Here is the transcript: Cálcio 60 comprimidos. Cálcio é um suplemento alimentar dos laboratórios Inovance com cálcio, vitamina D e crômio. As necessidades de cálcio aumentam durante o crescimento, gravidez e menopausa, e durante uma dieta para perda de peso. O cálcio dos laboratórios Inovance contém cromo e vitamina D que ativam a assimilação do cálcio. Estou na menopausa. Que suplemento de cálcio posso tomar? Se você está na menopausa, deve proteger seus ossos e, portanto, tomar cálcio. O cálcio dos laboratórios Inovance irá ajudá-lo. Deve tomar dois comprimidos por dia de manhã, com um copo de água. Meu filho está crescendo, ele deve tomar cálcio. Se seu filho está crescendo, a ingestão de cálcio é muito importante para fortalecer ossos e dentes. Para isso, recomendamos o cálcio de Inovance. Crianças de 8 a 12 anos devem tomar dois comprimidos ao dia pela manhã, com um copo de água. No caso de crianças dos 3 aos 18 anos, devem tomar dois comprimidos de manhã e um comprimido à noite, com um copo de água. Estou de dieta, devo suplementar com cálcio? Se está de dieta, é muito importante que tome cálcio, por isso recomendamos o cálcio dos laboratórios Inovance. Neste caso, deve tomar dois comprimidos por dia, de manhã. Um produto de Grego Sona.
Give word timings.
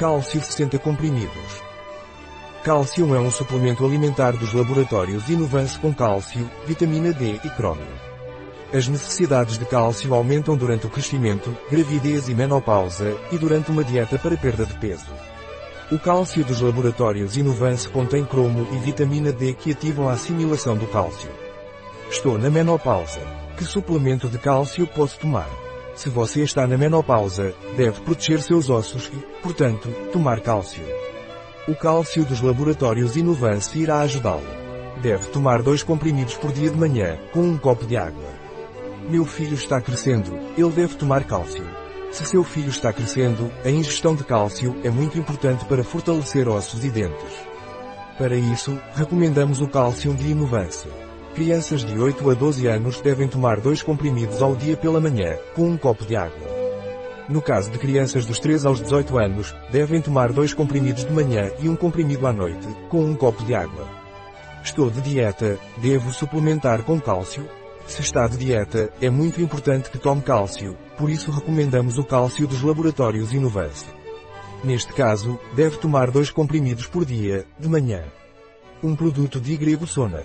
Cálcio 0.00 0.40
60 0.40 0.78
comprimidos. 0.78 1.62
Cálcio 2.64 3.14
é 3.14 3.20
um 3.20 3.30
suplemento 3.30 3.84
alimentar 3.84 4.32
dos 4.32 4.54
laboratórios 4.54 5.28
Inovance 5.28 5.78
com 5.78 5.92
cálcio, 5.92 6.50
vitamina 6.64 7.12
D 7.12 7.38
e 7.44 7.50
crômio. 7.50 7.86
As 8.72 8.88
necessidades 8.88 9.58
de 9.58 9.66
cálcio 9.66 10.14
aumentam 10.14 10.56
durante 10.56 10.86
o 10.86 10.88
crescimento, 10.88 11.54
gravidez 11.70 12.30
e 12.30 12.34
menopausa, 12.34 13.14
e 13.30 13.36
durante 13.36 13.70
uma 13.70 13.84
dieta 13.84 14.18
para 14.18 14.38
perda 14.38 14.64
de 14.64 14.72
peso. 14.78 15.12
O 15.92 15.98
cálcio 15.98 16.42
dos 16.46 16.62
laboratórios 16.62 17.36
Inovance 17.36 17.86
contém 17.86 18.24
cromo 18.24 18.66
e 18.72 18.78
vitamina 18.78 19.30
D 19.30 19.52
que 19.52 19.72
ativam 19.72 20.08
a 20.08 20.12
assimilação 20.12 20.78
do 20.78 20.86
cálcio. 20.86 21.28
Estou 22.10 22.38
na 22.38 22.48
menopausa. 22.48 23.20
Que 23.54 23.64
suplemento 23.64 24.30
de 24.30 24.38
cálcio 24.38 24.86
posso 24.86 25.18
tomar? 25.18 25.69
Se 26.00 26.08
você 26.08 26.42
está 26.42 26.66
na 26.66 26.78
menopausa, 26.78 27.54
deve 27.76 28.00
proteger 28.00 28.40
seus 28.40 28.70
ossos 28.70 29.12
e, 29.12 29.42
portanto, 29.42 29.86
tomar 30.10 30.40
cálcio. 30.40 30.82
O 31.68 31.74
cálcio 31.74 32.24
dos 32.24 32.40
laboratórios 32.40 33.16
Inovance 33.16 33.78
irá 33.78 34.00
ajudá-lo. 34.00 34.48
Deve 35.02 35.26
tomar 35.26 35.60
dois 35.60 35.82
comprimidos 35.82 36.36
por 36.36 36.52
dia 36.52 36.70
de 36.70 36.76
manhã, 36.78 37.18
com 37.34 37.42
um 37.42 37.58
copo 37.58 37.84
de 37.84 37.98
água. 37.98 38.30
Meu 39.10 39.26
filho 39.26 39.52
está 39.52 39.78
crescendo, 39.78 40.34
ele 40.56 40.70
deve 40.70 40.94
tomar 40.94 41.22
cálcio. 41.24 41.68
Se 42.10 42.24
seu 42.24 42.42
filho 42.42 42.70
está 42.70 42.94
crescendo, 42.94 43.52
a 43.62 43.68
ingestão 43.68 44.14
de 44.14 44.24
cálcio 44.24 44.74
é 44.82 44.88
muito 44.88 45.18
importante 45.18 45.66
para 45.66 45.84
fortalecer 45.84 46.48
ossos 46.48 46.82
e 46.82 46.88
dentes. 46.88 47.34
Para 48.16 48.36
isso, 48.36 48.80
recomendamos 48.94 49.60
o 49.60 49.68
cálcio 49.68 50.14
de 50.14 50.28
Inovance. 50.28 50.88
Crianças 51.34 51.84
de 51.84 51.96
8 51.96 52.28
a 52.28 52.34
12 52.34 52.66
anos 52.66 53.00
devem 53.00 53.28
tomar 53.28 53.60
dois 53.60 53.82
comprimidos 53.82 54.42
ao 54.42 54.56
dia 54.56 54.76
pela 54.76 55.00
manhã, 55.00 55.38
com 55.54 55.68
um 55.68 55.76
copo 55.76 56.04
de 56.04 56.16
água. 56.16 56.48
No 57.28 57.40
caso 57.40 57.70
de 57.70 57.78
crianças 57.78 58.26
dos 58.26 58.40
3 58.40 58.66
aos 58.66 58.80
18 58.80 59.16
anos, 59.16 59.54
devem 59.70 60.00
tomar 60.00 60.32
dois 60.32 60.52
comprimidos 60.52 61.04
de 61.04 61.12
manhã 61.12 61.48
e 61.60 61.68
um 61.68 61.76
comprimido 61.76 62.26
à 62.26 62.32
noite, 62.32 62.66
com 62.88 63.04
um 63.04 63.14
copo 63.14 63.44
de 63.44 63.54
água. 63.54 63.86
Estou 64.64 64.90
de 64.90 65.00
dieta, 65.00 65.56
devo 65.76 66.12
suplementar 66.12 66.82
com 66.82 67.00
cálcio? 67.00 67.48
Se 67.86 68.02
está 68.02 68.26
de 68.26 68.36
dieta, 68.36 68.92
é 69.00 69.08
muito 69.08 69.40
importante 69.40 69.88
que 69.88 69.98
tome 69.98 70.22
cálcio, 70.22 70.76
por 70.98 71.08
isso 71.08 71.30
recomendamos 71.30 71.96
o 71.96 72.04
cálcio 72.04 72.46
dos 72.46 72.60
laboratórios 72.60 73.32
Inovance. 73.32 73.86
Neste 74.64 74.92
caso, 74.92 75.38
deve 75.54 75.76
tomar 75.78 76.10
dois 76.10 76.28
comprimidos 76.28 76.86
por 76.86 77.04
dia, 77.04 77.46
de 77.58 77.68
manhã. 77.68 78.02
Um 78.82 78.96
produto 78.96 79.40
de 79.40 79.56
Grego 79.56 79.86
Sona. 79.86 80.24